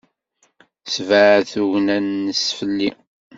[0.85, 2.89] Ssebɛed tugna-nnes fell-i.